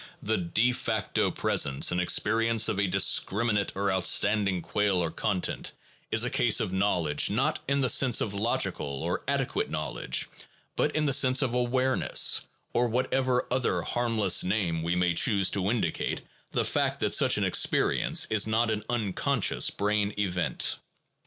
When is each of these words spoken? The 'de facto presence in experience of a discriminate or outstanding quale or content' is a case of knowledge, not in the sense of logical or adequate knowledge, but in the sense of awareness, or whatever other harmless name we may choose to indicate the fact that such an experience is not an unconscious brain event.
The 0.23 0.37
'de 0.37 0.71
facto 0.71 1.29
presence 1.29 1.91
in 1.91 1.99
experience 1.99 2.67
of 2.67 2.79
a 2.79 2.87
discriminate 2.87 3.71
or 3.75 3.91
outstanding 3.91 4.63
quale 4.63 4.97
or 4.97 5.11
content' 5.11 5.73
is 6.09 6.23
a 6.23 6.31
case 6.31 6.59
of 6.59 6.73
knowledge, 6.73 7.29
not 7.29 7.59
in 7.67 7.81
the 7.81 7.87
sense 7.87 8.19
of 8.19 8.33
logical 8.33 9.03
or 9.03 9.21
adequate 9.27 9.69
knowledge, 9.69 10.27
but 10.75 10.95
in 10.95 11.05
the 11.05 11.13
sense 11.13 11.43
of 11.43 11.53
awareness, 11.53 12.41
or 12.73 12.87
whatever 12.87 13.45
other 13.53 13.83
harmless 13.83 14.43
name 14.43 14.81
we 14.81 14.95
may 14.95 15.13
choose 15.13 15.51
to 15.51 15.69
indicate 15.69 16.21
the 16.51 16.65
fact 16.65 16.99
that 17.01 17.13
such 17.13 17.37
an 17.37 17.43
experience 17.43 18.25
is 18.31 18.47
not 18.47 18.71
an 18.71 18.83
unconscious 18.89 19.69
brain 19.69 20.15
event. 20.17 20.77